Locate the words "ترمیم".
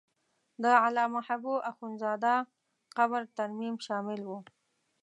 3.37-3.75